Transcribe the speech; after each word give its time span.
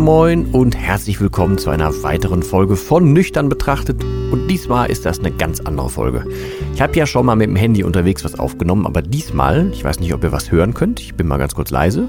Moin 0.00 0.46
und 0.46 0.76
herzlich 0.76 1.20
willkommen 1.20 1.56
zu 1.56 1.70
einer 1.70 2.02
weiteren 2.02 2.42
Folge 2.42 2.76
von 2.76 3.14
Nüchtern 3.14 3.48
betrachtet. 3.48 4.04
Und 4.30 4.46
diesmal 4.48 4.90
ist 4.90 5.06
das 5.06 5.20
eine 5.20 5.32
ganz 5.32 5.60
andere 5.60 5.88
Folge. 5.88 6.26
Ich 6.74 6.82
habe 6.82 6.94
ja 6.96 7.06
schon 7.06 7.24
mal 7.24 7.34
mit 7.34 7.48
dem 7.48 7.56
Handy 7.56 7.82
unterwegs 7.82 8.22
was 8.22 8.38
aufgenommen, 8.38 8.84
aber 8.84 9.00
diesmal, 9.00 9.70
ich 9.72 9.82
weiß 9.84 10.00
nicht, 10.00 10.12
ob 10.12 10.22
ihr 10.22 10.32
was 10.32 10.52
hören 10.52 10.74
könnt, 10.74 11.00
ich 11.00 11.14
bin 11.14 11.26
mal 11.26 11.38
ganz 11.38 11.54
kurz 11.54 11.70
leise. 11.70 12.08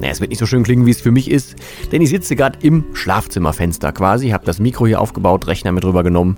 Naja, 0.00 0.12
es 0.12 0.20
wird 0.20 0.30
nicht 0.30 0.40
so 0.40 0.46
schön 0.46 0.64
klingen, 0.64 0.86
wie 0.86 0.90
es 0.90 1.00
für 1.00 1.12
mich 1.12 1.30
ist, 1.30 1.54
denn 1.92 2.02
ich 2.02 2.10
sitze 2.10 2.34
gerade 2.34 2.58
im 2.62 2.84
Schlafzimmerfenster 2.94 3.92
quasi, 3.92 4.30
habe 4.30 4.44
das 4.44 4.58
Mikro 4.58 4.86
hier 4.86 5.00
aufgebaut, 5.00 5.46
Rechner 5.46 5.70
mit 5.70 5.84
rüber 5.84 6.02
genommen 6.02 6.36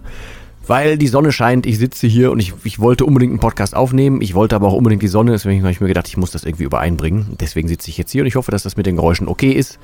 weil 0.67 0.99
die 0.99 1.09
Sonne 1.09 1.33
scheint, 1.33 1.67
ich 1.67 1.79
sitze 1.79 2.07
hier 2.07 2.31
und 2.33 2.41
ich, 2.41 2.53
ich 2.65 2.79
wollte 2.79 3.05
unbedingt 3.05 3.33
einen 3.33 3.41
Podcast 3.41 3.75
aufnehmen. 3.75 4.21
Ich 4.21 4.35
wollte 4.35 4.57
aber 4.57 4.69
auch 4.69 4.75
unbedingt 4.75 5.03
die 5.03 5.09
Sonne, 5.09 5.33
deswegen 5.33 5.63
habe 5.63 5.73
ich 5.73 5.81
mir 5.81 5.89
gedacht, 5.89 6.09
ich 6.09 6.17
muss 6.17 6.31
das 6.31 6.45
irgendwie 6.45 6.65
übereinbringen. 6.65 7.37
Deswegen 7.41 7.69
sitze 7.69 7.91
ich 7.91 7.99
jetzt 7.99 8.11
hier 8.11 8.23
und 8.23 8.27
ich 8.27 8.37
hoffe, 8.37 8.51
dass 8.51 8.63
das 8.63 8.77
mit 8.77 8.87
den 8.87 8.97
Geräuschen 8.97 9.29
okay 9.29 9.53
ist. 9.53 9.79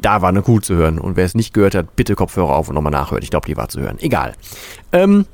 Da 0.00 0.20
war 0.20 0.30
eine 0.30 0.42
Kuh 0.42 0.60
zu 0.60 0.74
hören. 0.74 0.98
Und 0.98 1.16
wer 1.16 1.24
es 1.24 1.34
nicht 1.34 1.54
gehört 1.54 1.74
hat, 1.74 1.94
bitte 1.94 2.14
Kopfhörer 2.14 2.56
auf 2.56 2.68
und 2.68 2.74
nochmal 2.74 2.92
nachhören. 2.92 3.22
Ich 3.22 3.30
glaube, 3.30 3.46
die 3.46 3.56
war 3.56 3.68
zu 3.68 3.80
hören. 3.80 3.98
Egal. 4.00 4.34
Ähm, 4.90 5.26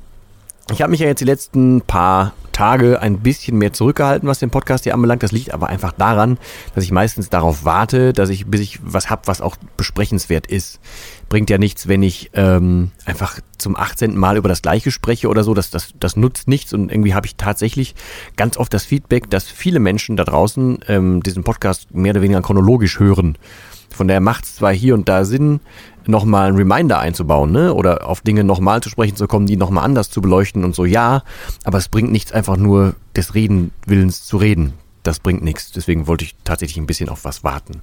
ich 0.71 0.81
habe 0.81 0.91
mich 0.91 0.99
ja 0.99 1.07
jetzt 1.07 1.21
die 1.21 1.25
letzten 1.25 1.81
paar 1.81 2.33
Tage 2.59 3.01
ein 3.01 3.19
bisschen 3.19 3.57
mehr 3.57 3.71
zurückgehalten, 3.71 4.27
was 4.27 4.39
den 4.39 4.49
Podcast 4.49 4.83
hier 4.83 4.93
anbelangt. 4.93 5.23
Das 5.23 5.31
liegt 5.31 5.53
aber 5.53 5.67
einfach 5.67 5.93
daran, 5.93 6.37
dass 6.75 6.83
ich 6.83 6.91
meistens 6.91 7.29
darauf 7.29 7.63
warte, 7.63 8.11
dass 8.11 8.27
ich, 8.27 8.47
bis 8.47 8.59
ich 8.59 8.79
was 8.83 9.09
hab, 9.09 9.29
was 9.29 9.39
auch 9.39 9.55
besprechenswert 9.77 10.45
ist. 10.45 10.81
Bringt 11.29 11.49
ja 11.49 11.57
nichts, 11.57 11.87
wenn 11.87 12.03
ich 12.03 12.31
ähm, 12.33 12.91
einfach 13.05 13.39
zum 13.57 13.77
18. 13.77 14.17
Mal 14.17 14.35
über 14.35 14.49
das 14.49 14.61
Gleiche 14.61 14.91
spreche 14.91 15.29
oder 15.29 15.45
so. 15.45 15.53
Das, 15.53 15.69
das, 15.69 15.93
das 15.97 16.17
nutzt 16.17 16.49
nichts. 16.49 16.73
Und 16.73 16.91
irgendwie 16.91 17.13
habe 17.13 17.27
ich 17.27 17.37
tatsächlich 17.37 17.95
ganz 18.35 18.57
oft 18.57 18.73
das 18.73 18.83
Feedback, 18.83 19.29
dass 19.29 19.47
viele 19.47 19.79
Menschen 19.79 20.17
da 20.17 20.25
draußen 20.25 20.79
ähm, 20.89 21.23
diesen 21.23 21.45
Podcast 21.45 21.95
mehr 21.95 22.11
oder 22.11 22.21
weniger 22.21 22.41
chronologisch 22.41 22.99
hören. 22.99 23.37
Von 23.99 24.07
daher 24.07 24.21
macht 24.21 24.45
es 24.45 24.55
zwar 24.55 24.71
hier 24.71 24.93
und 24.93 25.09
da 25.09 25.25
Sinn, 25.25 25.59
nochmal 26.07 26.47
einen 26.47 26.55
Reminder 26.55 26.99
einzubauen, 26.99 27.51
ne? 27.51 27.73
Oder 27.73 28.07
auf 28.07 28.21
Dinge 28.21 28.45
nochmal 28.45 28.79
zu 28.79 28.87
sprechen 28.87 29.17
zu 29.17 29.27
kommen, 29.27 29.45
die 29.45 29.57
nochmal 29.57 29.83
anders 29.83 30.09
zu 30.09 30.21
beleuchten 30.21 30.63
und 30.63 30.73
so, 30.73 30.85
ja. 30.85 31.21
Aber 31.65 31.79
es 31.79 31.89
bringt 31.89 32.09
nichts, 32.09 32.31
einfach 32.31 32.55
nur 32.55 32.95
des 33.17 33.35
Redenwillens 33.35 34.23
zu 34.23 34.37
reden. 34.37 34.71
Das 35.03 35.19
bringt 35.19 35.43
nichts. 35.43 35.73
Deswegen 35.73 36.07
wollte 36.07 36.23
ich 36.23 36.37
tatsächlich 36.45 36.77
ein 36.77 36.85
bisschen 36.85 37.09
auf 37.09 37.25
was 37.25 37.43
warten. 37.43 37.81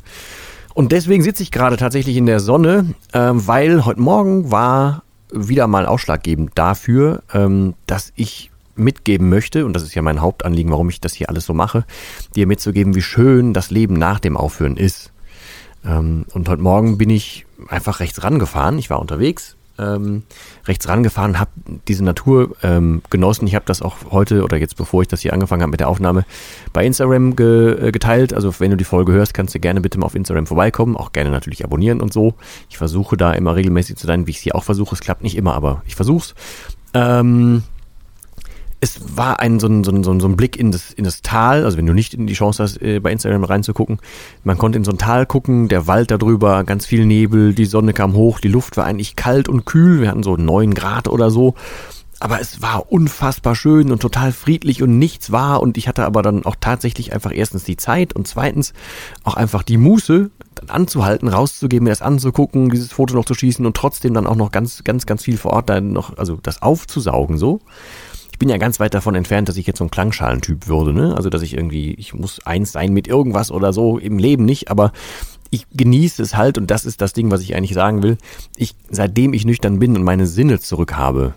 Und 0.72 0.90
deswegen 0.90 1.22
sitze 1.22 1.42
ich 1.42 1.50
gerade 1.50 1.76
tatsächlich 1.76 2.16
in 2.16 2.24
der 2.24 2.40
Sonne, 2.40 2.94
ähm, 3.12 3.46
weil 3.46 3.84
heute 3.84 4.00
Morgen 4.00 4.50
war 4.50 5.02
wieder 5.30 5.66
mal 5.66 5.84
ausschlaggebend 5.84 6.52
dafür, 6.54 7.24
ähm, 7.34 7.74
dass 7.86 8.14
ich 8.16 8.50
mitgeben 8.74 9.28
möchte, 9.28 9.66
und 9.66 9.74
das 9.74 9.82
ist 9.82 9.94
ja 9.94 10.00
mein 10.00 10.22
Hauptanliegen, 10.22 10.72
warum 10.72 10.88
ich 10.88 10.98
das 10.98 11.12
hier 11.12 11.28
alles 11.28 11.44
so 11.44 11.52
mache, 11.52 11.84
dir 12.34 12.46
mitzugeben, 12.46 12.94
wie 12.94 13.02
schön 13.02 13.52
das 13.52 13.70
Leben 13.70 13.94
nach 13.96 14.18
dem 14.18 14.38
Aufhören 14.38 14.78
ist. 14.78 15.12
Ähm, 15.86 16.26
und 16.34 16.48
heute 16.48 16.62
Morgen 16.62 16.98
bin 16.98 17.10
ich 17.10 17.46
einfach 17.68 18.00
rechts 18.00 18.22
rangefahren. 18.22 18.78
Ich 18.78 18.90
war 18.90 19.00
unterwegs, 19.00 19.56
ähm, 19.78 20.22
rechts 20.66 20.88
rangefahren 20.88 21.32
und 21.32 21.40
habe 21.40 21.50
diese 21.86 22.04
Natur 22.04 22.56
ähm, 22.62 23.02
genossen. 23.10 23.46
Ich 23.46 23.54
habe 23.54 23.64
das 23.66 23.82
auch 23.82 23.96
heute 24.10 24.42
oder 24.42 24.56
jetzt, 24.56 24.76
bevor 24.76 25.02
ich 25.02 25.08
das 25.08 25.20
hier 25.20 25.32
angefangen 25.32 25.62
habe 25.62 25.70
mit 25.70 25.80
der 25.80 25.88
Aufnahme, 25.88 26.24
bei 26.72 26.84
Instagram 26.84 27.36
ge 27.36 27.88
äh, 27.88 27.92
geteilt. 27.92 28.32
Also 28.34 28.52
wenn 28.58 28.70
du 28.70 28.76
die 28.76 28.84
Folge 28.84 29.12
hörst, 29.12 29.34
kannst 29.34 29.54
du 29.54 29.60
gerne 29.60 29.80
bitte 29.80 29.98
mal 29.98 30.06
auf 30.06 30.14
Instagram 30.14 30.46
vorbeikommen. 30.46 30.96
Auch 30.96 31.12
gerne 31.12 31.30
natürlich 31.30 31.64
abonnieren 31.64 32.00
und 32.00 32.12
so. 32.12 32.34
Ich 32.68 32.78
versuche 32.78 33.16
da 33.16 33.32
immer 33.32 33.54
regelmäßig 33.54 33.96
zu 33.96 34.06
sein, 34.06 34.26
wie 34.26 34.30
ich 34.30 34.38
es 34.38 34.42
hier 34.42 34.54
auch 34.54 34.64
versuche. 34.64 34.94
Es 34.94 35.00
klappt 35.00 35.22
nicht 35.22 35.36
immer, 35.36 35.54
aber 35.54 35.82
ich 35.86 35.94
versuch's. 35.94 36.34
Ähm, 36.94 37.62
es 38.80 39.16
war 39.16 39.40
ein 39.40 39.58
so 39.58 39.66
ein, 39.66 39.84
so 39.84 39.90
ein, 39.90 40.02
so 40.02 40.12
ein 40.12 40.36
Blick 40.36 40.56
in 40.56 40.70
das, 40.70 40.92
in 40.92 41.04
das 41.04 41.22
Tal, 41.22 41.64
also 41.64 41.78
wenn 41.78 41.86
du 41.86 41.94
nicht 41.94 42.14
in 42.14 42.26
die 42.26 42.34
Chance 42.34 42.62
hast, 42.62 42.82
äh, 42.82 43.00
bei 43.00 43.10
Instagram 43.10 43.44
reinzugucken, 43.44 43.98
man 44.44 44.58
konnte 44.58 44.78
in 44.78 44.84
so 44.84 44.92
ein 44.92 44.98
Tal 44.98 45.26
gucken, 45.26 45.68
der 45.68 45.86
Wald 45.86 46.10
darüber, 46.10 46.64
ganz 46.64 46.86
viel 46.86 47.06
Nebel, 47.06 47.54
die 47.54 47.64
Sonne 47.64 47.92
kam 47.92 48.14
hoch, 48.14 48.40
die 48.40 48.48
Luft 48.48 48.76
war 48.76 48.84
eigentlich 48.84 49.16
kalt 49.16 49.48
und 49.48 49.64
kühl, 49.64 50.00
wir 50.00 50.10
hatten 50.10 50.22
so 50.22 50.36
neun 50.36 50.74
Grad 50.74 51.08
oder 51.08 51.30
so, 51.30 51.54
aber 52.18 52.40
es 52.40 52.62
war 52.62 52.90
unfassbar 52.90 53.54
schön 53.54 53.92
und 53.92 54.00
total 54.00 54.32
friedlich 54.32 54.82
und 54.82 54.98
nichts 54.98 55.32
war. 55.32 55.60
Und 55.60 55.76
ich 55.76 55.86
hatte 55.86 56.06
aber 56.06 56.22
dann 56.22 56.46
auch 56.46 56.56
tatsächlich 56.58 57.12
einfach 57.12 57.30
erstens 57.34 57.64
die 57.64 57.76
Zeit 57.76 58.14
und 58.14 58.26
zweitens 58.26 58.72
auch 59.22 59.34
einfach 59.34 59.62
die 59.62 59.76
Muße, 59.76 60.30
dann 60.54 60.70
anzuhalten, 60.70 61.28
rauszugehen, 61.28 61.84
mir 61.84 61.90
das 61.90 62.00
anzugucken, 62.00 62.70
dieses 62.70 62.92
Foto 62.92 63.14
noch 63.14 63.26
zu 63.26 63.34
schießen 63.34 63.66
und 63.66 63.76
trotzdem 63.76 64.14
dann 64.14 64.26
auch 64.26 64.36
noch 64.36 64.50
ganz, 64.50 64.82
ganz, 64.82 65.04
ganz 65.04 65.24
viel 65.24 65.36
vor 65.36 65.52
Ort 65.52 65.68
dann 65.68 65.92
noch, 65.92 66.16
also 66.16 66.38
das 66.42 66.62
aufzusaugen 66.62 67.36
so 67.36 67.60
ich 68.36 68.38
bin 68.38 68.50
ja 68.50 68.58
ganz 68.58 68.78
weit 68.80 68.92
davon 68.92 69.14
entfernt, 69.14 69.48
dass 69.48 69.56
ich 69.56 69.66
jetzt 69.66 69.78
so 69.78 69.84
ein 69.84 69.90
Klangschalentyp 69.90 70.68
würde, 70.68 70.92
ne? 70.92 71.16
Also, 71.16 71.30
dass 71.30 71.40
ich 71.40 71.54
irgendwie, 71.54 71.94
ich 71.94 72.12
muss 72.12 72.44
eins 72.44 72.70
sein 72.70 72.92
mit 72.92 73.08
irgendwas 73.08 73.50
oder 73.50 73.72
so, 73.72 73.96
im 73.96 74.18
Leben 74.18 74.44
nicht, 74.44 74.70
aber 74.70 74.92
ich 75.48 75.66
genieße 75.72 76.22
es 76.22 76.36
halt 76.36 76.58
und 76.58 76.70
das 76.70 76.84
ist 76.84 77.00
das 77.00 77.14
Ding, 77.14 77.30
was 77.30 77.40
ich 77.40 77.56
eigentlich 77.56 77.72
sagen 77.72 78.02
will. 78.02 78.18
Ich, 78.54 78.74
seitdem 78.90 79.32
ich 79.32 79.46
nüchtern 79.46 79.78
bin 79.78 79.96
und 79.96 80.04
meine 80.04 80.26
Sinne 80.26 80.60
zurück 80.60 80.98
habe, 80.98 81.32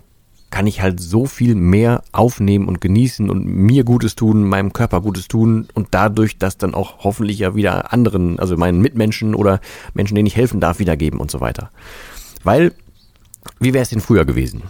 kann 0.49 0.67
ich 0.67 0.81
halt 0.81 0.99
so 0.99 1.25
viel 1.25 1.55
mehr 1.55 2.03
aufnehmen 2.11 2.67
und 2.67 2.81
genießen 2.81 3.29
und 3.29 3.45
mir 3.45 3.85
Gutes 3.85 4.15
tun, 4.15 4.43
meinem 4.43 4.73
Körper 4.73 4.99
Gutes 4.99 5.29
tun 5.29 5.69
und 5.73 5.87
dadurch 5.91 6.37
das 6.37 6.57
dann 6.57 6.73
auch 6.73 7.05
hoffentlich 7.05 7.39
ja 7.39 7.55
wieder 7.55 7.93
anderen, 7.93 8.39
also 8.39 8.57
meinen 8.57 8.81
Mitmenschen 8.81 9.35
oder 9.35 9.61
Menschen, 9.93 10.15
denen 10.15 10.27
ich 10.27 10.35
helfen 10.35 10.59
darf, 10.59 10.79
wiedergeben 10.79 11.21
und 11.21 11.31
so 11.31 11.39
weiter. 11.39 11.69
Weil, 12.43 12.73
wie 13.61 13.73
wäre 13.73 13.83
es 13.83 13.89
denn 13.89 14.01
früher 14.01 14.25
gewesen? 14.25 14.63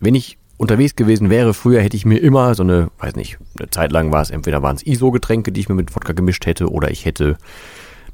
Wenn 0.00 0.16
ich 0.16 0.36
unterwegs 0.56 0.96
gewesen 0.96 1.30
wäre, 1.30 1.54
früher 1.54 1.80
hätte 1.80 1.96
ich 1.96 2.04
mir 2.04 2.18
immer 2.18 2.54
so 2.54 2.62
eine, 2.62 2.90
weiß 2.98 3.16
nicht, 3.16 3.38
eine 3.58 3.70
Zeit 3.70 3.92
lang 3.92 4.12
war 4.12 4.22
es, 4.22 4.30
entweder 4.30 4.62
waren 4.62 4.76
es 4.76 4.86
ISO-Getränke, 4.86 5.52
die 5.52 5.60
ich 5.60 5.68
mir 5.68 5.74
mit 5.74 5.94
Wodka 5.94 6.12
gemischt 6.12 6.46
hätte, 6.46 6.70
oder 6.70 6.90
ich 6.90 7.04
hätte 7.04 7.36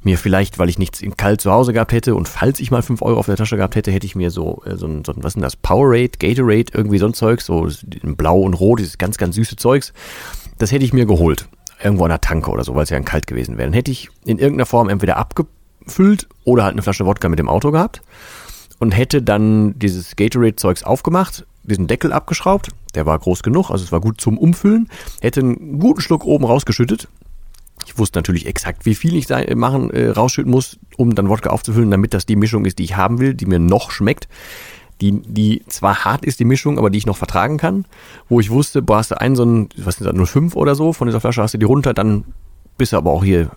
mir 0.03 0.17
vielleicht, 0.17 0.57
weil 0.57 0.69
ich 0.69 0.79
nichts 0.79 1.01
in 1.01 1.15
kalt 1.15 1.41
zu 1.41 1.51
Hause 1.51 1.73
gehabt 1.73 1.91
hätte 1.91 2.15
und 2.15 2.27
falls 2.27 2.59
ich 2.59 2.71
mal 2.71 2.81
fünf 2.81 3.01
Euro 3.01 3.19
auf 3.19 3.27
der 3.27 3.35
Tasche 3.35 3.57
gehabt 3.57 3.75
hätte, 3.75 3.91
hätte 3.91 4.07
ich 4.07 4.15
mir 4.15 4.31
so, 4.31 4.63
äh, 4.65 4.75
so, 4.75 4.87
ein, 4.87 5.05
so 5.05 5.11
ein, 5.11 5.23
was 5.23 5.31
ist 5.31 5.35
denn 5.35 5.43
das, 5.43 5.55
Powerade, 5.55 6.11
Gatorade, 6.19 6.71
irgendwie 6.73 6.97
so 6.97 7.05
ein 7.05 7.13
Zeug, 7.13 7.41
so 7.41 7.69
blau 8.01 8.39
und 8.39 8.55
rot, 8.55 8.79
dieses 8.79 8.97
ganz, 8.97 9.17
ganz 9.17 9.35
süße 9.35 9.57
Zeugs, 9.57 9.93
das 10.57 10.71
hätte 10.71 10.85
ich 10.85 10.93
mir 10.93 11.05
geholt. 11.05 11.47
Irgendwo 11.83 12.03
an 12.03 12.09
der 12.09 12.21
Tanke 12.21 12.51
oder 12.51 12.63
so, 12.63 12.75
weil 12.75 12.83
es 12.83 12.91
ja 12.91 12.99
kalt 12.99 13.25
gewesen 13.25 13.57
wäre. 13.57 13.67
Dann 13.67 13.73
hätte 13.73 13.91
ich 13.91 14.09
in 14.25 14.37
irgendeiner 14.37 14.67
Form 14.67 14.89
entweder 14.89 15.17
abgefüllt 15.17 16.27
oder 16.43 16.63
halt 16.63 16.73
eine 16.73 16.83
Flasche 16.83 17.05
Wodka 17.05 17.27
mit 17.27 17.39
dem 17.39 17.49
Auto 17.49 17.71
gehabt 17.71 18.01
und 18.77 18.91
hätte 18.91 19.21
dann 19.21 19.77
dieses 19.79 20.15
Gatorade-Zeugs 20.15 20.83
aufgemacht, 20.83 21.45
diesen 21.63 21.87
Deckel 21.87 22.13
abgeschraubt. 22.13 22.69
Der 22.95 23.05
war 23.05 23.17
groß 23.17 23.43
genug, 23.43 23.69
also 23.69 23.83
es 23.83 23.91
war 23.91 24.01
gut 24.01 24.19
zum 24.19 24.37
Umfüllen. 24.37 24.89
Hätte 25.21 25.41
einen 25.41 25.79
guten 25.79 26.01
Schluck 26.01 26.25
oben 26.25 26.45
rausgeschüttet. 26.45 27.07
Ich 27.85 27.97
wusste 27.97 28.19
natürlich 28.19 28.45
exakt, 28.45 28.85
wie 28.85 28.95
viel 28.95 29.15
ich 29.15 29.27
sein, 29.27 29.57
machen, 29.57 29.89
äh, 29.91 30.09
rausschütten 30.09 30.51
muss, 30.51 30.77
um 30.97 31.15
dann 31.15 31.29
Wodka 31.29 31.49
aufzufüllen, 31.49 31.91
damit 31.91 32.13
das 32.13 32.25
die 32.25 32.35
Mischung 32.35 32.65
ist, 32.65 32.79
die 32.79 32.83
ich 32.83 32.95
haben 32.95 33.19
will, 33.19 33.33
die 33.33 33.45
mir 33.45 33.59
noch 33.59 33.91
schmeckt. 33.91 34.27
Die, 35.01 35.19
die 35.19 35.63
zwar 35.67 36.05
hart 36.05 36.25
ist, 36.25 36.39
die 36.39 36.45
Mischung, 36.45 36.77
aber 36.77 36.91
die 36.91 36.99
ich 36.99 37.07
noch 37.07 37.17
vertragen 37.17 37.57
kann. 37.57 37.85
Wo 38.29 38.39
ich 38.39 38.51
wusste, 38.51 38.83
boah, 38.83 38.97
hast 38.97 39.09
du 39.09 39.19
einen 39.19 39.35
so 39.35 39.41
einen, 39.41 39.69
was 39.77 39.99
ist 39.99 40.05
das, 40.05 40.29
05 40.29 40.55
oder 40.55 40.75
so 40.75 40.93
von 40.93 41.07
dieser 41.07 41.19
Flasche, 41.19 41.41
hast 41.41 41.55
du 41.55 41.57
die 41.57 41.65
runter, 41.65 41.95
dann 41.95 42.23
bist 42.77 42.93
du 42.93 42.97
aber 42.97 43.11
auch 43.11 43.23
hier, 43.23 43.49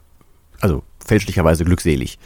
also 0.60 0.82
fälschlicherweise 1.04 1.64
glückselig. 1.64 2.18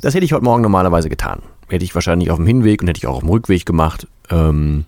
Das 0.00 0.14
hätte 0.14 0.24
ich 0.24 0.32
heute 0.32 0.44
Morgen 0.44 0.62
normalerweise 0.62 1.10
getan. 1.10 1.42
Hätte 1.68 1.84
ich 1.84 1.94
wahrscheinlich 1.94 2.30
auf 2.30 2.38
dem 2.38 2.46
Hinweg 2.46 2.80
und 2.80 2.88
hätte 2.88 2.98
ich 2.98 3.06
auch 3.06 3.16
auf 3.16 3.20
dem 3.20 3.28
Rückweg 3.28 3.66
gemacht. 3.66 4.06
Ähm, 4.30 4.86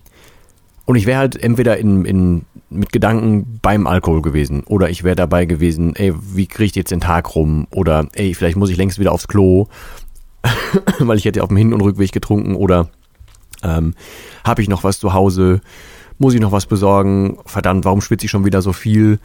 und 0.89 0.95
ich 0.95 1.05
wäre 1.05 1.19
halt 1.19 1.39
entweder 1.39 1.77
in, 1.77 2.03
in, 2.03 2.45
mit 2.71 2.91
Gedanken 2.91 3.59
beim 3.61 3.85
Alkohol 3.85 4.23
gewesen 4.23 4.63
oder 4.63 4.89
ich 4.89 5.03
wäre 5.03 5.15
dabei 5.15 5.45
gewesen, 5.45 5.95
ey, 5.95 6.15
wie 6.33 6.47
kriege 6.47 6.65
ich 6.65 6.75
jetzt 6.75 6.89
den 6.89 6.99
Tag 6.99 7.35
rum? 7.35 7.67
Oder 7.69 8.07
ey, 8.13 8.33
vielleicht 8.33 8.57
muss 8.57 8.71
ich 8.71 8.77
längst 8.77 8.97
wieder 8.97 9.11
aufs 9.11 9.27
Klo, 9.27 9.67
weil 10.97 11.19
ich 11.19 11.25
hätte 11.25 11.43
auf 11.43 11.49
dem 11.49 11.57
Hin- 11.57 11.75
und 11.75 11.81
Rückweg 11.81 12.11
getrunken 12.11 12.55
oder 12.55 12.89
Ähm, 13.61 13.93
Habe 14.43 14.63
ich 14.63 14.67
noch 14.67 14.83
was 14.83 14.97
zu 14.97 15.13
Hause? 15.13 15.61
Muss 16.17 16.33
ich 16.33 16.41
noch 16.41 16.51
was 16.51 16.65
besorgen? 16.65 17.37
Verdammt, 17.45 17.85
warum 17.85 18.01
schwitze 18.01 18.25
ich 18.25 18.31
schon 18.31 18.45
wieder 18.45 18.63
so 18.63 18.73
viel? 18.73 19.19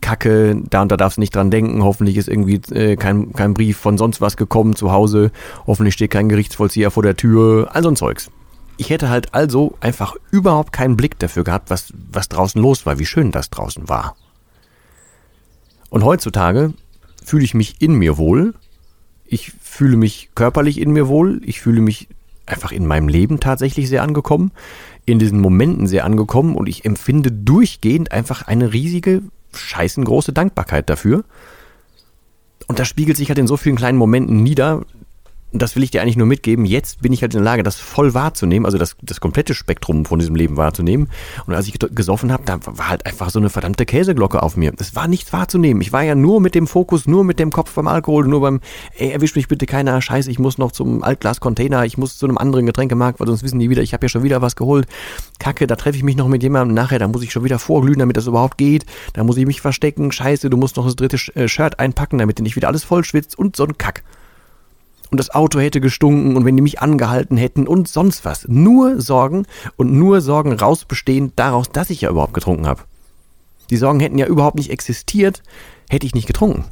Kacke, 0.00 0.60
da 0.68 0.82
und 0.82 0.90
da 0.90 0.96
darfst 0.96 1.18
du 1.18 1.20
nicht 1.20 1.36
dran 1.36 1.52
denken. 1.52 1.84
Hoffentlich 1.84 2.16
ist 2.16 2.26
irgendwie 2.26 2.60
äh, 2.74 2.96
kein, 2.96 3.32
kein 3.34 3.54
Brief 3.54 3.76
von 3.76 3.98
sonst 3.98 4.20
was 4.20 4.36
gekommen 4.36 4.74
zu 4.74 4.90
Hause. 4.90 5.30
Hoffentlich 5.64 5.94
steht 5.94 6.10
kein 6.10 6.28
Gerichtsvollzieher 6.28 6.90
vor 6.90 7.04
der 7.04 7.16
Tür. 7.16 7.68
All 7.72 7.84
so 7.84 7.88
ein 7.90 7.94
Zeugs. 7.94 8.32
Ich 8.76 8.90
hätte 8.90 9.08
halt 9.08 9.34
also 9.34 9.76
einfach 9.80 10.16
überhaupt 10.30 10.72
keinen 10.72 10.96
Blick 10.96 11.18
dafür 11.18 11.44
gehabt, 11.44 11.70
was, 11.70 11.92
was 12.10 12.28
draußen 12.28 12.60
los 12.60 12.86
war, 12.86 12.98
wie 12.98 13.06
schön 13.06 13.30
das 13.30 13.50
draußen 13.50 13.88
war. 13.88 14.16
Und 15.90 16.04
heutzutage 16.04 16.74
fühle 17.24 17.44
ich 17.44 17.54
mich 17.54 17.80
in 17.80 17.94
mir 17.94 18.18
wohl. 18.18 18.54
Ich 19.26 19.52
fühle 19.60 19.96
mich 19.96 20.30
körperlich 20.34 20.80
in 20.80 20.90
mir 20.90 21.08
wohl. 21.08 21.40
Ich 21.44 21.60
fühle 21.60 21.80
mich 21.80 22.08
einfach 22.46 22.72
in 22.72 22.86
meinem 22.86 23.08
Leben 23.08 23.40
tatsächlich 23.40 23.88
sehr 23.88 24.02
angekommen, 24.02 24.52
in 25.06 25.18
diesen 25.18 25.40
Momenten 25.40 25.86
sehr 25.86 26.04
angekommen 26.04 26.56
und 26.56 26.68
ich 26.68 26.84
empfinde 26.84 27.32
durchgehend 27.32 28.12
einfach 28.12 28.42
eine 28.42 28.72
riesige, 28.72 29.22
scheißen 29.52 30.04
große 30.04 30.32
Dankbarkeit 30.32 30.90
dafür. 30.90 31.24
Und 32.66 32.78
das 32.78 32.88
spiegelt 32.88 33.16
sich 33.16 33.28
halt 33.28 33.38
in 33.38 33.46
so 33.46 33.56
vielen 33.56 33.76
kleinen 33.76 33.98
Momenten 33.98 34.42
nieder, 34.42 34.84
das 35.54 35.76
will 35.76 35.84
ich 35.84 35.90
dir 35.90 36.02
eigentlich 36.02 36.16
nur 36.16 36.26
mitgeben, 36.26 36.64
jetzt 36.64 37.02
bin 37.02 37.12
ich 37.12 37.22
halt 37.22 37.32
in 37.34 37.38
der 37.38 37.44
Lage, 37.44 37.62
das 37.62 37.76
voll 37.76 38.12
wahrzunehmen, 38.12 38.66
also 38.66 38.76
das, 38.76 38.96
das 39.02 39.20
komplette 39.20 39.54
Spektrum 39.54 40.04
von 40.04 40.18
diesem 40.18 40.34
Leben 40.34 40.56
wahrzunehmen. 40.56 41.08
Und 41.46 41.54
als 41.54 41.68
ich 41.68 41.78
gesoffen 41.78 42.32
habe, 42.32 42.42
da 42.44 42.58
war 42.64 42.88
halt 42.88 43.06
einfach 43.06 43.30
so 43.30 43.38
eine 43.38 43.50
verdammte 43.50 43.86
Käseglocke 43.86 44.42
auf 44.42 44.56
mir. 44.56 44.72
Es 44.78 44.96
war 44.96 45.06
nichts 45.06 45.32
wahrzunehmen. 45.32 45.80
Ich 45.80 45.92
war 45.92 46.02
ja 46.02 46.14
nur 46.14 46.40
mit 46.40 46.54
dem 46.54 46.66
Fokus, 46.66 47.06
nur 47.06 47.24
mit 47.24 47.38
dem 47.38 47.52
Kopf 47.52 47.72
beim 47.74 47.86
Alkohol, 47.86 48.26
nur 48.26 48.40
beim, 48.40 48.60
ey, 48.96 49.10
erwisch 49.10 49.36
mich 49.36 49.48
bitte 49.48 49.66
keiner, 49.66 50.02
scheiße, 50.02 50.30
ich 50.30 50.38
muss 50.38 50.58
noch 50.58 50.72
zum 50.72 51.02
Altglas-Container, 51.02 51.84
ich 51.84 51.98
muss 51.98 52.18
zu 52.18 52.26
einem 52.26 52.38
anderen 52.38 52.66
Getränkemarkt, 52.66 53.20
weil 53.20 53.28
sonst 53.28 53.44
wissen 53.44 53.60
die 53.60 53.70
wieder, 53.70 53.82
ich 53.82 53.92
habe 53.92 54.04
ja 54.04 54.08
schon 54.08 54.24
wieder 54.24 54.42
was 54.42 54.56
geholt. 54.56 54.86
Kacke, 55.38 55.66
da 55.66 55.76
treffe 55.76 55.96
ich 55.96 56.02
mich 56.02 56.16
noch 56.16 56.28
mit 56.28 56.42
jemandem 56.42 56.74
nachher, 56.74 56.98
da 56.98 57.06
muss 57.06 57.22
ich 57.22 57.32
schon 57.32 57.44
wieder 57.44 57.60
vorglühen, 57.60 58.00
damit 58.00 58.16
das 58.16 58.26
überhaupt 58.26 58.58
geht. 58.58 58.86
Da 59.12 59.22
muss 59.22 59.36
ich 59.36 59.46
mich 59.46 59.60
verstecken, 59.60 60.10
scheiße, 60.10 60.50
du 60.50 60.56
musst 60.56 60.76
noch 60.76 60.84
das 60.84 60.96
dritte 60.96 61.16
äh, 61.34 61.48
Shirt 61.48 61.78
einpacken, 61.78 62.18
damit 62.18 62.38
du 62.38 62.42
nicht 62.42 62.56
wieder 62.56 62.68
alles 62.68 62.82
voll 62.82 63.04
schwitzt 63.04 63.38
und 63.38 63.54
so 63.56 63.64
ein 63.64 63.78
Kack 63.78 64.02
und 65.10 65.18
das 65.18 65.30
Auto 65.30 65.60
hätte 65.60 65.80
gestunken 65.80 66.36
und 66.36 66.44
wenn 66.44 66.56
die 66.56 66.62
mich 66.62 66.80
angehalten 66.80 67.36
hätten 67.36 67.66
und 67.66 67.88
sonst 67.88 68.24
was. 68.24 68.46
Nur 68.48 69.00
Sorgen 69.00 69.46
und 69.76 69.92
nur 69.92 70.20
Sorgen 70.20 70.52
rausbestehend 70.52 71.34
daraus, 71.36 71.70
dass 71.70 71.90
ich 71.90 72.00
ja 72.00 72.10
überhaupt 72.10 72.34
getrunken 72.34 72.66
habe. 72.66 72.82
Die 73.70 73.76
Sorgen 73.76 74.00
hätten 74.00 74.18
ja 74.18 74.26
überhaupt 74.26 74.56
nicht 74.56 74.70
existiert, 74.70 75.42
hätte 75.88 76.06
ich 76.06 76.14
nicht 76.14 76.26
getrunken. 76.26 76.64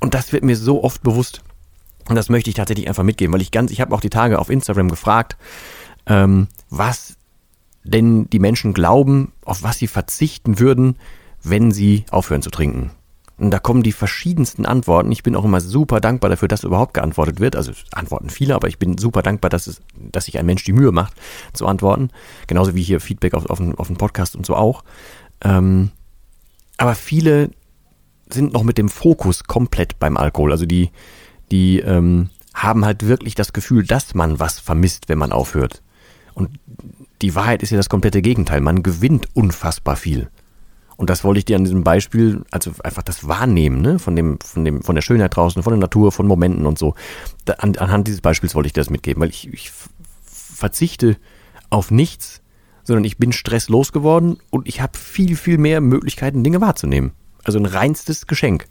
Und 0.00 0.14
das 0.14 0.32
wird 0.32 0.44
mir 0.44 0.56
so 0.56 0.84
oft 0.84 1.02
bewusst. 1.02 1.42
Und 2.08 2.16
das 2.16 2.28
möchte 2.28 2.50
ich 2.50 2.56
tatsächlich 2.56 2.88
einfach 2.88 3.02
mitgeben, 3.02 3.32
weil 3.32 3.40
ich 3.40 3.50
ganz, 3.50 3.70
ich 3.70 3.80
habe 3.80 3.94
auch 3.94 4.02
die 4.02 4.10
Tage 4.10 4.38
auf 4.38 4.50
Instagram 4.50 4.90
gefragt, 4.90 5.36
ähm, 6.06 6.48
was 6.68 7.16
denn 7.84 8.28
die 8.30 8.38
Menschen 8.38 8.74
glauben, 8.74 9.32
auf 9.44 9.62
was 9.62 9.78
sie 9.78 9.86
verzichten 9.86 10.58
würden, 10.58 10.96
wenn 11.42 11.70
sie 11.70 12.04
aufhören 12.10 12.42
zu 12.42 12.50
trinken. 12.50 12.90
Und 13.36 13.50
da 13.50 13.58
kommen 13.58 13.82
die 13.82 13.92
verschiedensten 13.92 14.64
Antworten. 14.64 15.10
Ich 15.10 15.24
bin 15.24 15.34
auch 15.34 15.44
immer 15.44 15.60
super 15.60 16.00
dankbar 16.00 16.30
dafür, 16.30 16.46
dass 16.46 16.62
überhaupt 16.62 16.94
geantwortet 16.94 17.40
wird. 17.40 17.56
Also 17.56 17.72
antworten 17.92 18.30
viele, 18.30 18.54
aber 18.54 18.68
ich 18.68 18.78
bin 18.78 18.96
super 18.96 19.22
dankbar, 19.22 19.50
dass, 19.50 19.66
es, 19.66 19.80
dass 19.96 20.26
sich 20.26 20.38
ein 20.38 20.46
Mensch 20.46 20.62
die 20.64 20.72
Mühe 20.72 20.92
macht, 20.92 21.14
zu 21.52 21.66
antworten. 21.66 22.10
Genauso 22.46 22.76
wie 22.76 22.82
hier 22.82 23.00
Feedback 23.00 23.34
auf, 23.34 23.46
auf, 23.46 23.60
auf 23.76 23.88
den 23.88 23.96
Podcast 23.96 24.36
und 24.36 24.46
so 24.46 24.54
auch. 24.54 24.84
Ähm, 25.42 25.90
aber 26.76 26.94
viele 26.94 27.50
sind 28.30 28.52
noch 28.52 28.62
mit 28.62 28.78
dem 28.78 28.88
Fokus 28.88 29.44
komplett 29.44 29.98
beim 29.98 30.16
Alkohol. 30.16 30.52
Also 30.52 30.66
die, 30.66 30.90
die 31.50 31.80
ähm, 31.80 32.30
haben 32.54 32.84
halt 32.84 33.06
wirklich 33.06 33.34
das 33.34 33.52
Gefühl, 33.52 33.84
dass 33.84 34.14
man 34.14 34.38
was 34.38 34.60
vermisst, 34.60 35.08
wenn 35.08 35.18
man 35.18 35.32
aufhört. 35.32 35.82
Und 36.34 36.50
die 37.20 37.34
Wahrheit 37.34 37.62
ist 37.62 37.70
ja 37.70 37.76
das 37.76 37.88
komplette 37.88 38.22
Gegenteil. 38.22 38.60
Man 38.60 38.82
gewinnt 38.82 39.28
unfassbar 39.34 39.96
viel. 39.96 40.30
Und 40.96 41.10
das 41.10 41.24
wollte 41.24 41.38
ich 41.38 41.44
dir 41.44 41.56
an 41.56 41.64
diesem 41.64 41.82
Beispiel, 41.82 42.44
also 42.50 42.72
einfach 42.82 43.02
das 43.02 43.26
Wahrnehmen, 43.26 43.82
ne, 43.82 43.98
von 43.98 44.14
dem, 44.14 44.38
von 44.40 44.64
dem, 44.64 44.82
von 44.82 44.94
der 44.94 45.02
Schönheit 45.02 45.34
draußen, 45.34 45.62
von 45.62 45.72
der 45.72 45.80
Natur, 45.80 46.12
von 46.12 46.26
Momenten 46.26 46.66
und 46.66 46.78
so. 46.78 46.94
Da, 47.44 47.54
an, 47.54 47.76
anhand 47.76 48.06
dieses 48.06 48.20
Beispiels 48.20 48.54
wollte 48.54 48.68
ich 48.68 48.72
dir 48.72 48.80
das 48.80 48.90
mitgeben, 48.90 49.20
weil 49.20 49.30
ich, 49.30 49.52
ich 49.52 49.72
verzichte 50.24 51.16
auf 51.70 51.90
nichts, 51.90 52.42
sondern 52.84 53.04
ich 53.04 53.18
bin 53.18 53.32
stresslos 53.32 53.92
geworden 53.92 54.38
und 54.50 54.68
ich 54.68 54.80
habe 54.80 54.96
viel, 54.96 55.36
viel 55.36 55.58
mehr 55.58 55.80
Möglichkeiten, 55.80 56.44
Dinge 56.44 56.60
wahrzunehmen. 56.60 57.12
Also 57.42 57.58
ein 57.58 57.66
reinstes 57.66 58.26
Geschenk. 58.26 58.66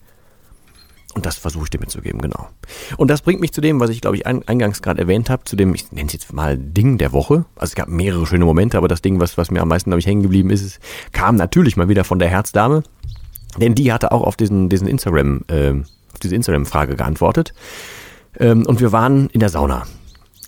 Und 1.13 1.25
das 1.25 1.37
versuche 1.37 1.65
ich 1.65 1.69
dir 1.69 1.79
mitzugeben, 1.79 2.21
genau. 2.21 2.49
Und 2.97 3.09
das 3.09 3.21
bringt 3.21 3.39
mich 3.39 3.51
zu 3.51 3.61
dem, 3.61 3.79
was 3.79 3.89
ich, 3.91 4.01
glaube 4.01 4.15
ich, 4.15 4.25
eingangs 4.25 4.81
gerade 4.81 5.01
erwähnt 5.01 5.29
habe, 5.29 5.43
zu 5.43 5.55
dem, 5.55 5.75
ich 5.75 5.91
nenne 5.91 6.07
es 6.07 6.13
jetzt 6.13 6.33
mal 6.33 6.57
Ding 6.57 6.97
der 6.97 7.11
Woche. 7.11 7.45
Also 7.55 7.71
es 7.71 7.75
gab 7.75 7.87
mehrere 7.87 8.25
schöne 8.25 8.45
Momente, 8.45 8.77
aber 8.77 8.87
das 8.87 9.01
Ding, 9.01 9.19
was, 9.19 9.37
was 9.37 9.51
mir 9.51 9.61
am 9.61 9.67
meisten, 9.67 9.91
glaube 9.91 9.99
ich, 9.99 10.07
hängen 10.07 10.23
geblieben 10.23 10.49
ist, 10.49 10.79
kam 11.11 11.35
natürlich 11.35 11.77
mal 11.77 11.87
wieder 11.87 12.03
von 12.03 12.17
der 12.17 12.29
Herzdame. 12.29 12.83
Denn 13.57 13.75
die 13.75 13.93
hatte 13.93 14.11
auch 14.11 14.23
auf 14.23 14.35
diesen, 14.35 14.69
diesen 14.69 14.87
Instagram, 14.87 15.41
äh, 15.47 15.71
auf 15.71 16.19
diese 16.21 16.35
Instagram-Frage 16.35 16.95
geantwortet. 16.95 17.53
Ähm, 18.39 18.65
und 18.65 18.79
wir 18.79 18.91
waren 18.91 19.29
in 19.29 19.39
der 19.39 19.49
Sauna 19.49 19.85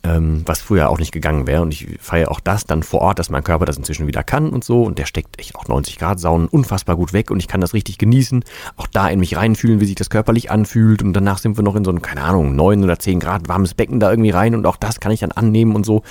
ähm, 0.06 0.44
was 0.46 0.62
früher 0.62 0.90
auch 0.90 1.00
nicht 1.00 1.12
gegangen 1.12 1.48
wäre. 1.48 1.62
Und 1.62 1.74
ich 1.74 1.88
feiere 2.00 2.32
auch 2.32 2.40
das 2.40 2.66
dann 2.66 2.84
vor 2.84 3.02
Ort, 3.02 3.20
dass 3.20 3.30
mein 3.30 3.44
Körper 3.44 3.66
das 3.66 3.78
inzwischen 3.78 4.08
wieder 4.08 4.24
kann 4.24 4.50
und 4.50 4.64
so. 4.64 4.84
Und 4.84 5.00
der 5.00 5.06
steckt 5.06 5.40
echt 5.40 5.56
auch 5.56 5.68
90 5.68 5.98
Grad 5.98 6.20
Saunen 6.20 6.48
unfassbar 6.48 6.96
gut 6.96 7.14
weg 7.14 7.32
und 7.32 7.40
ich 7.40 7.48
kann 7.48 7.62
das 7.62 7.74
richtig 7.74 7.98
genießen. 7.98 8.44
Auch 8.78 8.88
da 8.88 9.08
in 9.10 9.20
mich 9.20 9.36
reinfühlen, 9.36 9.80
wie 9.80 9.86
sich 9.86 9.96
das 9.96 10.10
körperlich 10.10 10.52
anfühlt. 10.52 11.02
Und 11.02 11.14
danach 11.14 11.40
sind 11.40 11.58
wir 11.58 11.64
noch 11.64 11.76
in 11.76 11.84
so 11.84 11.92
ein, 11.92 12.02
keine 12.02 12.22
Ahnung, 12.22 12.56
9 12.56 12.84
oder 12.84 13.00
10 13.00 13.20
Grad 13.20 13.48
warmes 13.48 13.74
Becken 13.74 14.00
da 14.00 14.10
irgendwie 14.10 14.32
rein 14.32 14.56
und 14.56 14.66
auch 14.66 14.78
das 14.78 15.00
kann 15.00 15.12
ich 15.12 15.22
dann 15.22 15.32
annehmen 15.32 15.76
und 15.76 15.86
so. 15.86 16.04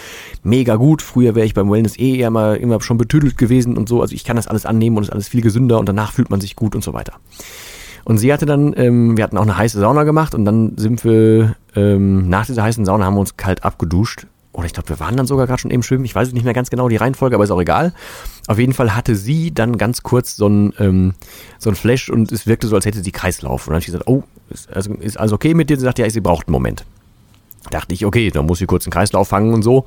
Mega 0.42 0.76
gut. 0.76 1.02
Früher 1.02 1.34
wäre 1.34 1.46
ich 1.46 1.54
beim 1.54 1.70
Wellness 1.70 1.98
eh 1.98 2.20
immer, 2.22 2.56
immer 2.56 2.80
schon 2.80 2.98
betüdelt 2.98 3.38
gewesen 3.38 3.76
und 3.76 3.88
so. 3.88 4.00
Also 4.00 4.14
ich 4.14 4.24
kann 4.24 4.36
das 4.36 4.48
alles 4.48 4.66
annehmen 4.66 4.96
und 4.96 5.04
ist 5.04 5.12
alles 5.12 5.28
viel 5.28 5.42
gesünder 5.42 5.78
und 5.78 5.88
danach 5.88 6.12
fühlt 6.12 6.30
man 6.30 6.40
sich 6.40 6.56
gut 6.56 6.74
und 6.74 6.82
so 6.82 6.92
weiter. 6.92 7.14
Und 8.04 8.18
sie 8.18 8.32
hatte 8.32 8.46
dann, 8.46 8.74
ähm, 8.76 9.16
wir 9.16 9.24
hatten 9.24 9.38
auch 9.38 9.42
eine 9.42 9.56
heiße 9.56 9.78
Sauna 9.80 10.04
gemacht 10.04 10.34
und 10.34 10.44
dann 10.44 10.76
sind 10.76 11.04
wir 11.04 11.56
ähm, 11.74 12.28
nach 12.28 12.46
dieser 12.46 12.62
heißen 12.62 12.84
Sauna 12.84 13.06
haben 13.06 13.14
wir 13.14 13.20
uns 13.20 13.36
kalt 13.36 13.64
abgeduscht. 13.64 14.26
Oder 14.52 14.66
ich 14.66 14.72
glaube, 14.72 14.88
wir 14.88 15.00
waren 15.00 15.16
dann 15.16 15.26
sogar 15.26 15.48
gerade 15.48 15.60
schon 15.60 15.72
eben 15.72 15.82
schwimmen. 15.82 16.04
Ich 16.04 16.14
weiß 16.14 16.32
nicht 16.32 16.44
mehr 16.44 16.54
ganz 16.54 16.70
genau 16.70 16.88
die 16.88 16.96
Reihenfolge, 16.96 17.34
aber 17.34 17.42
ist 17.42 17.50
auch 17.50 17.60
egal. 17.60 17.92
Auf 18.46 18.58
jeden 18.58 18.72
Fall 18.72 18.94
hatte 18.94 19.16
sie 19.16 19.52
dann 19.52 19.78
ganz 19.78 20.04
kurz 20.04 20.36
so 20.36 20.46
ein, 20.46 20.72
ähm, 20.78 21.14
so 21.58 21.70
ein 21.70 21.76
Flash 21.76 22.08
und 22.08 22.30
es 22.30 22.46
wirkte 22.46 22.68
so, 22.68 22.76
als 22.76 22.86
hätte 22.86 23.02
sie 23.02 23.10
Kreislauf. 23.10 23.66
Und 23.66 23.72
dann 23.72 23.74
habe 23.74 23.80
ich 23.80 23.86
gesagt, 23.86 24.06
oh, 24.06 24.22
ist, 24.50 24.72
also, 24.72 24.94
ist 24.94 25.18
alles 25.18 25.32
okay 25.32 25.54
mit 25.54 25.70
dir? 25.70 25.76
Sie 25.76 25.82
sagte, 25.82 26.02
ja, 26.02 26.10
sie 26.10 26.20
braucht 26.20 26.46
einen 26.46 26.52
Moment. 26.52 26.84
Dachte 27.70 27.94
ich, 27.94 28.04
okay, 28.04 28.30
dann 28.30 28.46
muss 28.46 28.58
sie 28.58 28.66
kurz 28.66 28.86
einen 28.86 28.92
Kreislauf 28.92 29.28
fangen 29.28 29.54
und 29.54 29.62
so. 29.62 29.86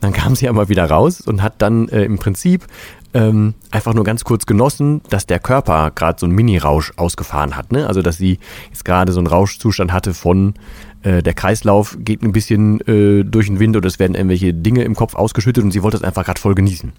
Dann 0.00 0.12
kam 0.12 0.36
sie 0.36 0.48
aber 0.48 0.68
wieder 0.68 0.84
raus 0.88 1.20
und 1.20 1.42
hat 1.42 1.54
dann 1.58 1.88
äh, 1.88 2.04
im 2.04 2.18
Prinzip 2.18 2.66
ähm, 3.14 3.54
einfach 3.70 3.94
nur 3.94 4.04
ganz 4.04 4.24
kurz 4.24 4.46
genossen, 4.46 5.00
dass 5.08 5.26
der 5.26 5.40
Körper 5.40 5.90
gerade 5.90 6.20
so 6.20 6.26
einen 6.26 6.34
Mini-Rausch 6.34 6.92
ausgefahren 6.96 7.56
hat. 7.56 7.72
Ne? 7.72 7.86
Also 7.86 8.02
dass 8.02 8.16
sie 8.16 8.38
jetzt 8.70 8.84
gerade 8.84 9.12
so 9.12 9.18
einen 9.18 9.26
Rauschzustand 9.26 9.92
hatte 9.92 10.14
von 10.14 10.54
äh, 11.02 11.22
der 11.22 11.34
Kreislauf 11.34 11.96
geht 12.00 12.22
ein 12.22 12.32
bisschen 12.32 12.80
äh, 12.86 13.24
durch 13.24 13.46
den 13.46 13.60
Wind 13.60 13.76
oder 13.76 13.86
es 13.86 13.98
werden 13.98 14.14
irgendwelche 14.14 14.52
Dinge 14.54 14.84
im 14.84 14.94
Kopf 14.94 15.14
ausgeschüttet 15.14 15.64
und 15.64 15.70
sie 15.70 15.82
wollte 15.82 15.96
es 15.96 16.02
einfach 16.02 16.24
gerade 16.24 16.40
voll 16.40 16.54
genießen. 16.54 16.92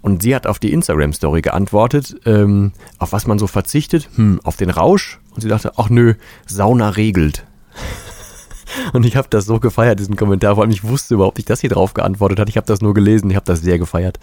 Und 0.00 0.22
sie 0.22 0.34
hat 0.34 0.46
auf 0.46 0.58
die 0.58 0.72
Instagram-Story 0.72 1.42
geantwortet, 1.42 2.16
ähm, 2.24 2.72
auf 2.98 3.12
was 3.12 3.26
man 3.26 3.38
so 3.38 3.48
verzichtet, 3.48 4.08
hm, 4.14 4.40
auf 4.44 4.56
den 4.56 4.70
Rausch. 4.70 5.18
Und 5.34 5.42
sie 5.42 5.48
dachte, 5.48 5.72
ach 5.76 5.90
nö, 5.90 6.14
Sauna 6.46 6.90
regelt. 6.90 7.44
Und 8.92 9.04
ich 9.04 9.16
habe 9.16 9.28
das 9.30 9.44
so 9.46 9.60
gefeiert, 9.60 10.00
diesen 10.00 10.16
Kommentar. 10.16 10.54
Vor 10.54 10.64
allem, 10.64 10.70
ich 10.70 10.84
wusste 10.84 11.14
überhaupt 11.14 11.38
nicht, 11.38 11.50
dass 11.50 11.60
sie 11.60 11.68
drauf 11.68 11.94
geantwortet 11.94 12.38
hat. 12.38 12.48
Ich 12.48 12.56
habe 12.56 12.66
das 12.66 12.80
nur 12.80 12.94
gelesen, 12.94 13.30
ich 13.30 13.36
habe 13.36 13.46
das 13.46 13.60
sehr 13.60 13.78
gefeiert. 13.78 14.18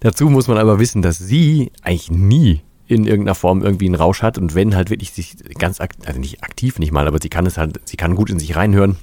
Dazu 0.00 0.28
muss 0.28 0.48
man 0.48 0.58
aber 0.58 0.78
wissen, 0.78 1.02
dass 1.02 1.18
sie 1.18 1.72
eigentlich 1.82 2.10
nie 2.10 2.62
in 2.86 3.04
irgendeiner 3.04 3.34
Form 3.34 3.62
irgendwie 3.62 3.86
einen 3.86 3.94
Rausch 3.96 4.22
hat 4.22 4.38
und 4.38 4.54
wenn 4.54 4.74
halt 4.74 4.88
wirklich 4.88 5.12
sich 5.12 5.36
ganz, 5.58 5.78
also 5.80 6.18
nicht 6.18 6.42
aktiv 6.42 6.78
nicht 6.78 6.90
mal, 6.90 7.06
aber 7.06 7.18
sie 7.20 7.28
kann 7.28 7.44
es 7.44 7.58
halt, 7.58 7.80
sie 7.84 7.98
kann 7.98 8.14
gut 8.14 8.30
in 8.30 8.38
sich 8.38 8.56
reinhören, 8.56 8.96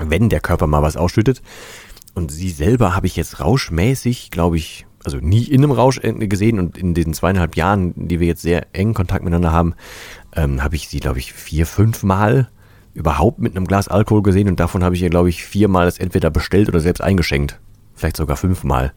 wenn 0.00 0.28
der 0.28 0.40
Körper 0.40 0.66
mal 0.66 0.82
was 0.82 0.96
ausschüttet. 0.96 1.40
Und 2.14 2.32
sie 2.32 2.50
selber 2.50 2.94
habe 2.94 3.06
ich 3.06 3.16
jetzt 3.16 3.40
rauschmäßig, 3.40 4.30
glaube 4.30 4.56
ich, 4.56 4.86
also 5.04 5.18
nie 5.18 5.44
in 5.44 5.62
einem 5.62 5.72
Rausch 5.72 5.98
äh, 6.02 6.12
gesehen 6.12 6.58
und 6.58 6.76
in 6.76 6.94
den 6.94 7.14
zweieinhalb 7.14 7.56
Jahren, 7.56 7.92
die 7.96 8.20
wir 8.20 8.26
jetzt 8.26 8.42
sehr 8.42 8.66
engen 8.74 8.94
Kontakt 8.94 9.24
miteinander 9.24 9.52
haben, 9.52 9.74
ähm, 10.34 10.62
habe 10.62 10.76
ich 10.76 10.88
sie, 10.88 11.00
glaube 11.00 11.18
ich, 11.18 11.32
vier, 11.32 11.66
fünf 11.66 12.02
Mal 12.02 12.50
überhaupt 12.94 13.38
mit 13.38 13.56
einem 13.56 13.66
Glas 13.66 13.88
Alkohol 13.88 14.22
gesehen 14.22 14.48
und 14.48 14.60
davon 14.60 14.84
habe 14.84 14.94
ich 14.94 15.02
ihr, 15.02 15.10
glaube 15.10 15.28
ich, 15.28 15.44
viermal 15.44 15.86
es 15.86 15.98
entweder 15.98 16.30
bestellt 16.30 16.68
oder 16.68 16.80
selbst 16.80 17.00
eingeschenkt. 17.00 17.58
Vielleicht 17.94 18.16
sogar 18.16 18.36
fünfmal. 18.36 18.92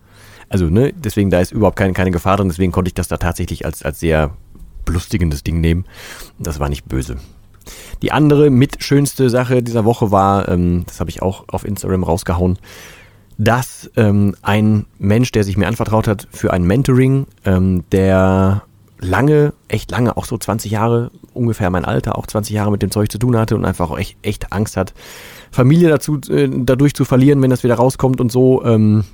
Also, 0.49 0.65
ne, 0.65 0.93
deswegen 0.93 1.29
da 1.29 1.39
ist 1.39 1.51
überhaupt 1.51 1.77
keine, 1.77 1.93
keine 1.93 2.11
Gefahr 2.11 2.37
drin, 2.37 2.49
deswegen 2.49 2.71
konnte 2.71 2.89
ich 2.89 2.93
das 2.93 3.07
da 3.07 3.17
tatsächlich 3.17 3.65
als, 3.65 3.83
als 3.83 3.99
sehr 3.99 4.31
belustigendes 4.85 5.43
Ding 5.43 5.59
nehmen. 5.61 5.85
Das 6.37 6.59
war 6.59 6.69
nicht 6.69 6.87
böse. 6.87 7.17
Die 8.01 8.11
andere 8.11 8.49
mit 8.49 8.83
schönste 8.83 9.29
Sache 9.29 9.63
dieser 9.63 9.85
Woche 9.85 10.11
war, 10.11 10.47
ähm, 10.49 10.83
das 10.85 10.99
habe 10.99 11.09
ich 11.09 11.21
auch 11.21 11.45
auf 11.47 11.65
Instagram 11.65 12.03
rausgehauen, 12.03 12.59
dass 13.37 13.89
ähm, 13.95 14.35
ein 14.41 14.85
Mensch, 14.99 15.31
der 15.31 15.43
sich 15.43 15.57
mir 15.57 15.67
anvertraut 15.67 16.07
hat 16.07 16.27
für 16.31 16.53
ein 16.53 16.63
Mentoring, 16.63 17.25
ähm, 17.43 17.83
der 17.91 18.63
lange, 19.05 19.53
echt 19.67 19.91
lange, 19.91 20.17
auch 20.17 20.25
so 20.25 20.37
20 20.37 20.71
Jahre, 20.71 21.11
ungefähr 21.33 21.69
mein 21.69 21.85
Alter, 21.85 22.17
auch 22.17 22.27
20 22.27 22.53
Jahre 22.53 22.71
mit 22.71 22.81
dem 22.81 22.91
Zeug 22.91 23.11
zu 23.11 23.17
tun 23.17 23.37
hatte 23.37 23.55
und 23.55 23.65
einfach 23.65 23.89
auch 23.89 23.97
echt, 23.97 24.17
echt 24.21 24.51
Angst 24.51 24.77
hat, 24.77 24.93
Familie 25.51 25.89
dazu, 25.89 26.19
äh, 26.29 26.49
dadurch 26.51 26.93
zu 26.93 27.05
verlieren, 27.05 27.41
wenn 27.41 27.49
das 27.49 27.63
wieder 27.63 27.75
rauskommt 27.75 28.19
und 28.19 28.31
so. 28.31 28.63
Ähm, 28.65 29.05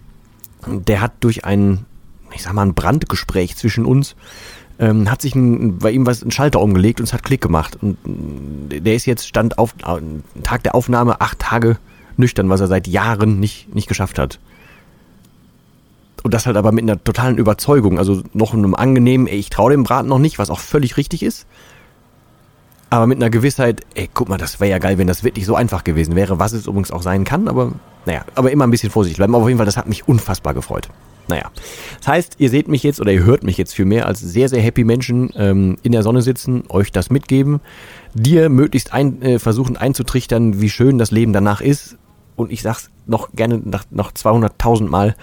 der 0.67 1.01
hat 1.01 1.13
durch 1.19 1.45
ein, 1.45 1.85
ich 2.33 2.43
sag 2.43 2.53
mal, 2.53 2.65
ein 2.65 2.73
Brandgespräch 2.73 3.55
zwischen 3.55 3.85
uns, 3.85 4.15
ähm, 4.79 5.09
hat 5.09 5.21
sich 5.21 5.35
ein, 5.35 5.77
bei 5.77 5.91
ihm 5.91 6.05
was 6.05 6.23
ein 6.23 6.31
Schalter 6.31 6.59
umgelegt 6.59 6.99
und 6.99 7.05
es 7.05 7.13
hat 7.13 7.23
Klick 7.23 7.41
gemacht. 7.41 7.77
Und 7.81 7.97
der 8.69 8.95
ist 8.95 9.05
jetzt 9.05 9.27
Stand 9.27 9.57
auf 9.57 9.75
äh, 9.85 10.41
Tag 10.43 10.63
der 10.63 10.75
Aufnahme 10.75 11.21
acht 11.21 11.39
Tage 11.39 11.77
nüchtern, 12.17 12.49
was 12.49 12.61
er 12.61 12.67
seit 12.67 12.87
Jahren 12.87 13.39
nicht, 13.39 13.73
nicht 13.73 13.87
geschafft 13.87 14.17
hat. 14.19 14.39
Und 16.23 16.33
das 16.33 16.45
halt 16.45 16.57
aber 16.57 16.71
mit 16.71 16.83
einer 16.83 17.03
totalen 17.03 17.37
Überzeugung, 17.37 17.97
also 17.97 18.21
noch 18.33 18.53
einem 18.53 18.75
angenehmen, 18.75 19.27
ey, 19.27 19.37
ich 19.37 19.49
traue 19.49 19.71
dem 19.71 19.83
Braten 19.83 20.07
noch 20.07 20.19
nicht, 20.19 20.37
was 20.39 20.49
auch 20.49 20.59
völlig 20.59 20.97
richtig 20.97 21.23
ist. 21.23 21.47
Aber 22.91 23.07
mit 23.07 23.17
einer 23.17 23.29
Gewissheit, 23.29 23.81
ey, 23.95 24.09
guck 24.13 24.27
mal, 24.29 24.37
das 24.37 24.59
wäre 24.59 24.69
ja 24.69 24.77
geil, 24.77 24.97
wenn 24.97 25.07
das 25.07 25.23
wirklich 25.23 25.45
so 25.45 25.55
einfach 25.55 25.83
gewesen 25.83 26.15
wäre, 26.15 26.39
was 26.39 26.51
es 26.51 26.67
übrigens 26.67 26.91
auch 26.91 27.01
sein 27.01 27.23
kann, 27.23 27.47
aber 27.47 27.71
naja, 28.05 28.25
aber 28.35 28.51
immer 28.51 28.67
ein 28.67 28.71
bisschen 28.71 28.89
vorsichtig 28.89 29.17
bleiben. 29.17 29.33
Aber 29.33 29.43
auf 29.43 29.49
jeden 29.49 29.57
Fall, 29.57 29.65
das 29.65 29.77
hat 29.77 29.87
mich 29.87 30.07
unfassbar 30.07 30.53
gefreut. 30.53 30.89
Naja, 31.27 31.49
das 31.99 32.07
heißt, 32.07 32.35
ihr 32.39 32.49
seht 32.49 32.67
mich 32.67 32.83
jetzt 32.83 32.99
oder 32.99 33.13
ihr 33.13 33.23
hört 33.23 33.43
mich 33.43 33.57
jetzt 33.57 33.73
für 33.73 33.85
mehr 33.85 34.07
als 34.07 34.19
sehr, 34.19 34.49
sehr 34.49 34.61
happy 34.61 34.83
Menschen 34.83 35.31
ähm, 35.35 35.77
in 35.83 35.93
der 35.93 36.03
Sonne 36.03 36.21
sitzen, 36.21 36.63
euch 36.67 36.91
das 36.91 37.09
mitgeben, 37.09 37.61
dir 38.13 38.49
möglichst 38.49 38.91
ein, 38.91 39.21
äh, 39.21 39.39
versuchen 39.39 39.77
einzutrichtern, 39.77 40.59
wie 40.59 40.69
schön 40.69 40.97
das 40.97 41.11
Leben 41.11 41.31
danach 41.31 41.61
ist. 41.61 41.97
Und 42.35 42.51
ich 42.51 42.61
sag's 42.61 42.89
noch 43.05 43.31
gerne 43.33 43.61
nach, 43.63 43.85
noch 43.91 44.11
200.000 44.11 44.89
Mal, 44.89 45.15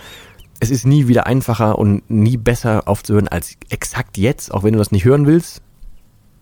es 0.61 0.71
ist 0.71 0.87
nie 0.87 1.09
wieder 1.09 1.27
einfacher 1.27 1.79
und 1.79 2.09
nie 2.11 2.37
besser 2.37 2.89
aufzuhören 2.89 3.29
als 3.29 3.57
exakt 3.69 4.19
jetzt, 4.19 4.53
auch 4.53 4.65
wenn 4.65 4.73
du 4.73 4.79
das 4.79 4.91
nicht 4.91 5.05
hören 5.05 5.27
willst 5.27 5.63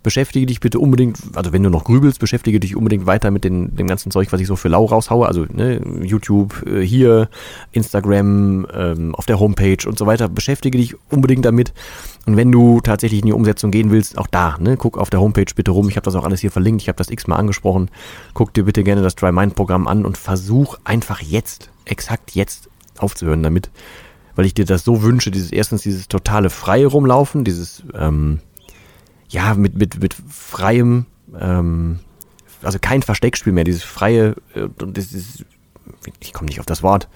beschäftige 0.06 0.46
dich 0.46 0.60
bitte 0.60 0.78
unbedingt, 0.78 1.18
also 1.34 1.52
wenn 1.52 1.64
du 1.64 1.68
noch 1.68 1.82
grübelst, 1.82 2.20
beschäftige 2.20 2.60
dich 2.60 2.76
unbedingt 2.76 3.06
weiter 3.06 3.32
mit 3.32 3.42
den, 3.42 3.74
dem 3.74 3.88
ganzen 3.88 4.12
Zeug, 4.12 4.28
was 4.30 4.40
ich 4.40 4.46
so 4.46 4.54
für 4.54 4.68
lau 4.68 4.84
raushaue. 4.84 5.26
Also 5.26 5.46
ne, 5.52 5.80
YouTube, 6.00 6.64
äh, 6.64 6.80
hier, 6.80 7.28
Instagram, 7.72 8.68
ähm, 8.72 9.16
auf 9.16 9.26
der 9.26 9.40
Homepage 9.40 9.84
und 9.84 9.98
so 9.98 10.06
weiter. 10.06 10.28
Beschäftige 10.28 10.78
dich 10.78 10.94
unbedingt 11.10 11.44
damit. 11.44 11.72
Und 12.24 12.36
wenn 12.36 12.52
du 12.52 12.80
tatsächlich 12.80 13.22
in 13.22 13.26
die 13.26 13.32
Umsetzung 13.32 13.72
gehen 13.72 13.90
willst, 13.90 14.16
auch 14.16 14.28
da, 14.28 14.56
ne, 14.60 14.76
guck 14.76 14.96
auf 14.96 15.10
der 15.10 15.18
Homepage 15.18 15.52
bitte 15.56 15.72
rum. 15.72 15.88
Ich 15.88 15.96
habe 15.96 16.04
das 16.04 16.14
auch 16.14 16.24
alles 16.24 16.40
hier 16.40 16.52
verlinkt. 16.52 16.82
Ich 16.82 16.88
habe 16.88 16.98
das 16.98 17.10
x-mal 17.10 17.34
angesprochen. 17.34 17.90
Guck 18.32 18.54
dir 18.54 18.62
bitte 18.62 18.84
gerne 18.84 19.02
das 19.02 19.16
Dry 19.16 19.32
Mind 19.32 19.56
Programm 19.56 19.88
an 19.88 20.04
und 20.04 20.16
versuch 20.16 20.78
einfach 20.84 21.20
jetzt, 21.20 21.68
exakt 21.84 22.36
jetzt 22.36 22.70
aufzuhören 22.96 23.42
damit. 23.42 23.70
Weil 24.36 24.44
ich 24.46 24.54
dir 24.54 24.64
das 24.64 24.84
so 24.84 25.02
wünsche, 25.02 25.30
dieses 25.30 25.50
erstens 25.50 25.82
dieses 25.82 26.08
totale 26.08 26.50
freie 26.50 26.86
Rumlaufen, 26.86 27.42
dieses 27.42 27.82
ähm, 27.94 28.38
ja, 29.28 29.54
mit, 29.54 29.76
mit, 29.76 30.00
mit 30.00 30.14
freiem, 30.28 31.06
ähm, 31.38 31.98
also 32.62 32.78
kein 32.80 33.02
Versteckspiel 33.02 33.52
mehr, 33.52 33.64
dieses 33.64 33.82
freie, 33.82 34.36
äh, 34.54 34.68
ist, 34.94 35.44
ich 36.20 36.32
komme 36.32 36.46
nicht 36.46 36.60
auf 36.60 36.66
das 36.66 36.82
Wort, 36.82 37.08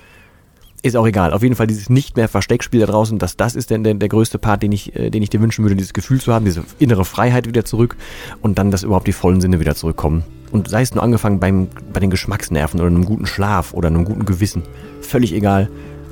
ist 0.83 0.97
auch 0.97 1.07
egal. 1.07 1.33
Auf 1.33 1.43
jeden 1.43 1.55
Fall 1.55 1.67
dieses 1.67 1.91
nicht 1.91 2.17
mehr 2.17 2.29
Versteckspiel 2.29 2.81
da 2.81 2.87
draußen, 2.87 3.19
dass 3.19 3.37
das 3.37 3.55
ist 3.55 3.71
denn 3.71 3.85
der, 3.85 3.95
der 3.95 4.09
größte 4.09 4.39
Part, 4.39 4.63
den 4.63 4.73
ich, 4.73 4.97
äh, 4.97 5.11
den 5.11 5.23
ich 5.23 5.31
dir 5.31 5.41
wünschen 5.41 5.65
würde, 5.65 5.77
dieses 5.77 5.93
Gefühl 5.93 6.21
zu 6.21 6.33
haben, 6.33 6.45
diese 6.45 6.65
innere 6.79 7.05
Freiheit 7.05 7.47
wieder 7.47 7.65
zurück 7.65 7.97
und 8.41 8.59
dann, 8.59 8.71
dass 8.71 8.83
überhaupt 8.83 9.07
die 9.07 9.13
vollen 9.13 9.41
Sinne 9.41 9.61
wieder 9.61 9.75
zurückkommen. 9.75 10.25
Und 10.53 10.69
sei 10.69 10.83
es 10.83 10.95
nur 10.95 11.05
angefangen 11.05 11.39
beim, 11.39 11.69
bei 11.93 12.01
den 12.01 12.11
Geschmacksnerven 12.11 12.81
oder 12.81 12.89
einem 12.89 13.05
guten 13.05 13.27
Schlaf 13.27 13.73
oder 13.73 13.89
einem 13.89 14.05
guten 14.05 14.25
Gewissen. 14.25 14.63
Völlig 15.01 15.33
egal. 15.33 15.71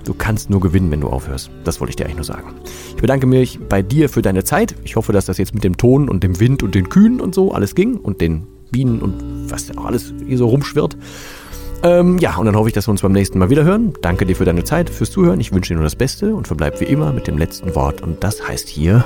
Du 0.09 0.15
kannst 0.15 0.49
nur 0.49 0.61
gewinnen, 0.61 0.91
wenn 0.91 1.03
du 1.03 1.09
aufhörst. 1.09 1.51
Das 1.65 1.81
wollte 1.81 1.91
ich 1.91 1.97
dir 1.97 2.07
eigentlich 2.07 2.17
nur 2.17 2.25
sagen. 2.25 2.55
Ich 2.97 3.03
bedanke 3.03 3.27
mich 3.27 3.61
bei 3.69 3.83
dir 3.83 4.09
für 4.09 4.23
deine 4.23 4.43
Zeit. 4.43 4.75
Ich 4.83 4.97
hoffe, 4.97 5.13
dass 5.13 5.27
das 5.27 5.37
jetzt 5.37 5.53
mit 5.53 5.65
dem 5.65 5.77
Ton 5.77 6.09
und 6.09 6.23
dem 6.25 6.41
Wind 6.41 6.63
und 6.63 6.75
den 6.75 6.89
Kühen 6.89 7.21
und 7.21 7.35
so 7.35 7.53
alles 7.53 7.75
ging 7.75 7.97
und 7.97 8.23
den 8.23 8.47
Bienen 8.71 9.03
und 9.03 9.51
was 9.51 9.71
auch 9.77 9.85
alles 9.85 10.15
hier 10.27 10.39
so 10.39 10.49
rumschwirrt. 10.49 10.97
Ähm, 11.83 12.17
ja, 12.21 12.37
und 12.39 12.47
dann 12.47 12.57
hoffe 12.57 12.71
ich, 12.71 12.75
dass 12.75 12.89
wir 12.89 12.93
uns 12.93 13.03
beim 13.03 13.13
nächsten 13.13 13.39
Mal 13.39 13.51
wieder 13.51 13.65
hören. 13.65 13.93
Danke 14.01 14.25
dir 14.25 14.35
für 14.35 14.47
deine 14.47 14.65
Zeit, 14.65 14.89
fürs 14.89 15.11
Zuhören. 15.11 15.41
Ich 15.41 15.53
wünsche 15.53 15.75
dir 15.75 15.77
nur 15.77 15.85
das 15.85 15.97
Beste 15.97 16.35
und 16.35 16.47
verbleib 16.47 16.81
wie 16.81 16.87
immer 16.87 17.13
mit 17.13 17.27
dem 17.27 17.37
letzten 17.37 17.75
Wort. 17.75 18.01
Und 18.01 18.25
das 18.25 18.49
heißt 18.49 18.67
hier, 18.67 19.05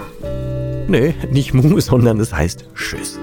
nee, 0.86 1.16
nicht 1.32 1.52
Mu, 1.52 1.80
sondern 1.80 2.20
es 2.20 2.32
heißt 2.32 2.66
Tschüss. 2.76 3.18